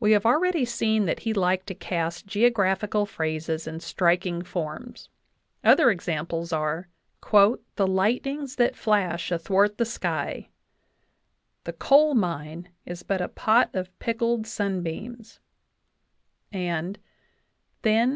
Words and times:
We 0.00 0.10
have 0.10 0.26
already 0.26 0.64
seen 0.64 1.04
that 1.04 1.20
he 1.20 1.32
liked 1.32 1.68
to 1.68 1.76
cast 1.76 2.26
geographical 2.26 3.06
phrases 3.06 3.68
in 3.68 3.78
striking 3.78 4.42
forms; 4.42 5.10
other 5.62 5.92
examples 5.92 6.52
are: 6.52 6.88
"The 7.30 7.86
lightnings 7.86 8.56
that 8.56 8.74
flash 8.74 9.30
athwart 9.30 9.78
the 9.78 9.84
sky," 9.84 10.48
"the 11.62 11.72
coal 11.72 12.14
mine 12.16 12.70
is 12.84 13.04
but 13.04 13.20
a 13.20 13.28
pot 13.28 13.70
of 13.74 13.96
pickled 14.00 14.44
sunbeams," 14.48 15.38
and 16.50 16.98
"then 17.82 18.12